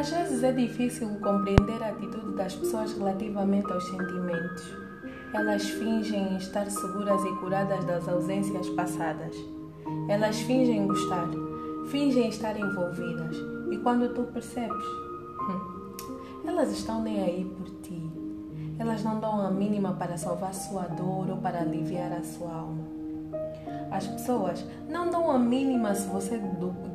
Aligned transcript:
Às 0.00 0.08
vezes 0.08 0.42
é 0.42 0.50
difícil 0.50 1.10
compreender 1.20 1.82
a 1.82 1.90
atitude 1.90 2.34
das 2.34 2.54
pessoas 2.54 2.90
relativamente 2.94 3.70
aos 3.70 3.84
sentimentos. 3.84 4.74
Elas 5.34 5.68
fingem 5.68 6.38
estar 6.38 6.70
seguras 6.70 7.22
e 7.22 7.36
curadas 7.36 7.84
das 7.84 8.08
ausências 8.08 8.66
passadas. 8.70 9.36
Elas 10.08 10.40
fingem 10.40 10.86
gostar, 10.86 11.28
fingem 11.90 12.30
estar 12.30 12.58
envolvidas. 12.58 13.36
E 13.70 13.76
quando 13.76 14.14
tu 14.14 14.22
percebes, 14.32 14.86
hum, 15.50 15.92
elas 16.46 16.72
estão 16.72 17.02
nem 17.02 17.22
aí 17.22 17.44
por 17.44 17.68
ti. 17.82 18.02
Elas 18.78 19.04
não 19.04 19.20
dão 19.20 19.38
a 19.46 19.50
mínima 19.50 19.92
para 19.92 20.16
salvar 20.16 20.54
sua 20.54 20.84
dor 20.84 21.28
ou 21.28 21.36
para 21.36 21.60
aliviar 21.60 22.10
a 22.10 22.22
sua 22.22 22.50
alma. 22.50 22.88
As 23.90 24.06
pessoas 24.06 24.64
não 24.88 25.10
dão 25.10 25.30
a 25.30 25.38
mínima 25.38 25.94
se 25.94 26.08
você 26.08 26.40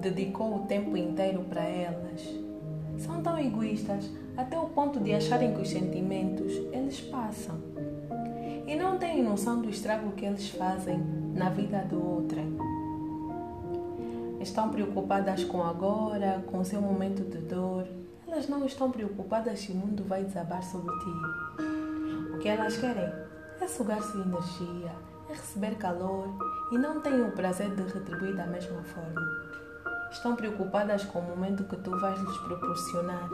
dedicou 0.02 0.56
o 0.56 0.66
tempo 0.66 0.98
inteiro 0.98 1.44
para 1.48 1.62
elas. 1.62 2.55
São 2.98 3.22
tão 3.22 3.38
egoístas 3.38 4.10
até 4.38 4.58
o 4.58 4.66
ponto 4.70 5.00
de 5.00 5.14
acharem 5.14 5.54
que 5.54 5.62
os 5.62 5.70
sentimentos 5.70 6.54
eles 6.72 7.02
passam. 7.02 7.56
E 8.68 8.76
não 8.76 8.98
têm 8.98 9.24
noção 9.24 9.62
do 9.62 9.70
estrago 9.70 10.12
que 10.12 10.26
eles 10.26 10.50
fazem 10.50 11.00
na 11.34 11.50
vida 11.50 11.80
do 11.90 12.04
outro. 12.04 12.40
Estão 14.40 14.70
preocupadas 14.70 15.44
com 15.44 15.64
agora, 15.64 16.44
com 16.48 16.64
seu 16.64 16.82
momento 16.82 17.24
de 17.24 17.40
dor. 17.40 17.88
Elas 18.28 18.48
não 18.48 18.66
estão 18.66 18.92
preocupadas 18.92 19.60
se 19.60 19.72
o 19.72 19.76
mundo 19.76 20.04
vai 20.04 20.24
desabar 20.24 20.64
sobre 20.64 20.92
ti. 21.00 22.34
O 22.34 22.40
que 22.40 22.48
elas 22.48 22.78
querem 22.78 23.12
é 23.62 23.68
sugar 23.68 24.02
sua 24.02 24.22
energia, 24.22 24.92
é 25.30 25.34
receber 25.34 25.76
calor 25.76 26.28
e 26.72 26.78
não 26.78 27.02
têm 27.02 27.22
o 27.22 27.32
prazer 27.32 27.74
de 27.74 27.84
retribuir 27.84 28.36
da 28.36 28.46
mesma 28.46 28.84
forma. 28.84 29.22
Estão 30.16 30.34
preocupadas 30.34 31.04
com 31.04 31.20
o 31.20 31.22
momento 31.24 31.66
que 31.66 31.76
tu 31.76 31.92
vais 32.00 32.18
lhes 32.18 32.38
proporcionar. 32.38 33.30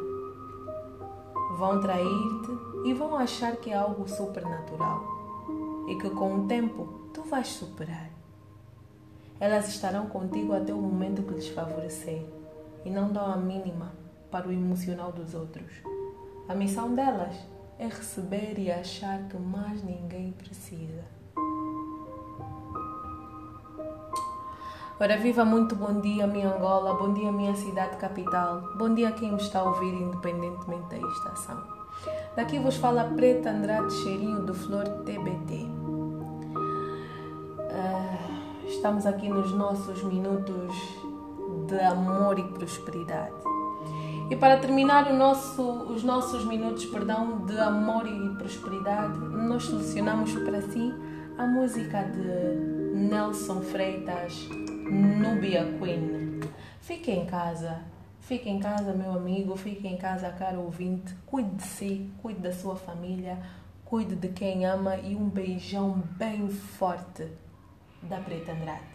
Vão 1.55 1.79
trair-te 1.79 2.87
e 2.87 2.93
vão 2.95 3.15
achar 3.15 3.55
que 3.57 3.69
é 3.69 3.75
algo 3.75 4.09
supernatural 4.09 5.05
e 5.87 5.95
que 5.95 6.09
com 6.09 6.39
o 6.39 6.47
tempo 6.47 7.11
tu 7.13 7.21
vais 7.21 7.47
superar. 7.47 8.09
Elas 9.39 9.69
estarão 9.69 10.07
contigo 10.07 10.53
até 10.53 10.73
o 10.73 10.81
momento 10.81 11.21
que 11.21 11.35
lhes 11.35 11.49
favorecer 11.49 12.25
e 12.83 12.89
não 12.89 13.13
dão 13.13 13.31
a 13.31 13.37
mínima 13.37 13.91
para 14.31 14.47
o 14.47 14.51
emocional 14.51 15.11
dos 15.11 15.35
outros. 15.35 15.71
A 16.49 16.55
missão 16.55 16.95
delas 16.95 17.35
é 17.77 17.85
receber 17.85 18.57
e 18.57 18.71
achar 18.71 19.29
que 19.29 19.37
mais 19.37 19.83
ninguém 19.83 20.31
precisa. 20.31 21.20
Ora, 25.01 25.17
viva 25.17 25.43
muito 25.43 25.75
bom 25.75 25.99
dia, 25.99 26.27
minha 26.27 26.55
Angola, 26.55 26.93
bom 26.93 27.11
dia, 27.11 27.31
minha 27.31 27.55
cidade 27.55 27.97
capital, 27.97 28.61
bom 28.75 28.93
dia 28.93 29.09
a 29.09 29.11
quem 29.11 29.31
me 29.31 29.37
está 29.37 29.61
a 29.61 29.63
ouvir, 29.63 29.95
independentemente 29.95 30.89
da 30.89 30.99
estação. 30.99 31.57
Daqui 32.35 32.59
vos 32.59 32.75
fala 32.75 33.05
Preta 33.05 33.49
Andrade 33.49 33.91
Cheirinho 33.95 34.43
do 34.43 34.53
Flor 34.53 34.83
TBT. 35.03 35.55
Uh, 35.55 36.53
ah, 37.71 38.67
estamos 38.67 39.07
aqui 39.07 39.27
nos 39.27 39.51
nossos 39.53 40.03
minutos 40.03 40.71
de 41.65 41.79
amor 41.79 42.37
e 42.37 42.43
prosperidade. 42.43 43.33
E 44.29 44.35
para 44.35 44.57
terminar 44.57 45.11
nosso, 45.11 45.63
os 45.91 46.03
nossos 46.03 46.45
minutos 46.45 46.85
perdão, 46.85 47.43
de 47.47 47.57
amor 47.57 48.05
e 48.05 48.35
prosperidade, 48.35 49.17
nós 49.17 49.65
selecionamos 49.65 50.31
para 50.35 50.61
si 50.61 50.93
a 51.39 51.47
música 51.47 52.03
de 52.03 52.80
Nelson 52.93 53.61
Freitas, 53.61 54.47
Nubia 54.49 55.63
Queen. 55.79 56.41
Fique 56.81 57.09
em 57.09 57.25
casa, 57.25 57.81
fique 58.19 58.49
em 58.49 58.59
casa, 58.59 58.93
meu 58.93 59.13
amigo, 59.13 59.55
fique 59.55 59.87
em 59.87 59.97
casa, 59.97 60.29
caro 60.31 60.59
ouvinte. 60.59 61.15
Cuide 61.25 61.55
de 61.55 61.63
si, 61.63 62.11
cuide 62.21 62.41
da 62.41 62.51
sua 62.51 62.75
família, 62.75 63.37
cuide 63.85 64.15
de 64.15 64.27
quem 64.27 64.65
ama 64.65 64.97
e 64.97 65.15
um 65.15 65.29
beijão 65.29 66.03
bem 66.17 66.49
forte 66.49 67.27
da 68.03 68.19
Preta 68.19 68.51
Andrade. 68.51 68.91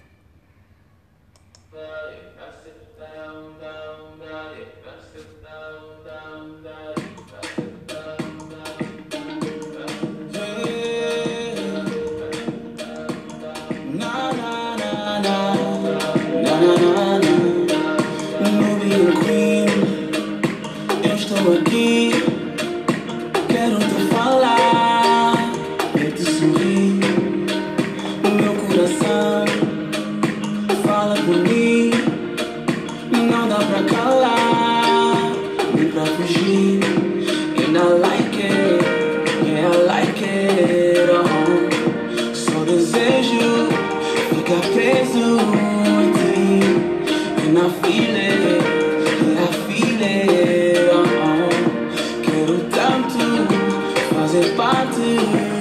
você 54.36 54.50
partiu 54.50 55.56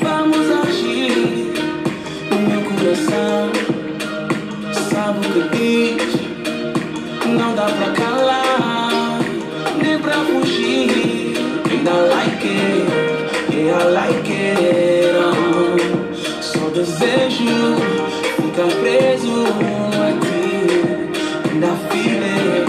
vamos 0.00 0.50
agir. 0.64 1.52
O 2.30 2.34
meu 2.48 2.62
coração 2.62 3.50
sabe 4.90 5.18
o 5.26 5.30
que 5.32 5.42
diz, 5.56 6.10
não 7.26 7.54
dá 7.54 7.66
pra 7.66 7.90
calar, 7.92 9.20
nem 9.82 9.98
pra 9.98 10.14
fugir. 10.24 11.34
And 11.70 11.84
dá 11.84 11.94
like 11.94 12.46
it, 12.46 13.54
yeah, 13.54 13.84
like 13.84 14.30
it. 14.30 15.14
Uh. 15.14 15.76
Só 16.40 16.68
desejo 16.70 17.76
ficar 18.36 18.70
preso 18.80 19.46
aqui. 20.08 20.46
And 21.50 21.64
I 21.64 21.66
feel 21.88 22.22
it, 22.22 22.66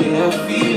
yeah, 0.00 0.26
I 0.26 0.30
feel. 0.46 0.67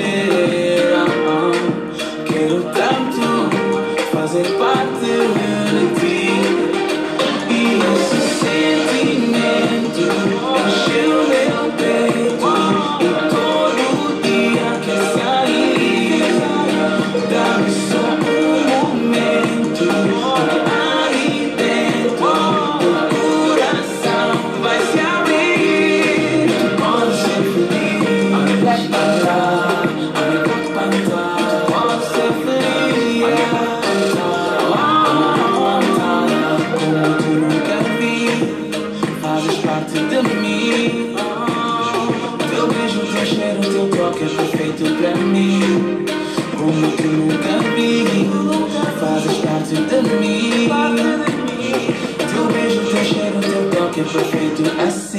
Yes. 54.64 55.11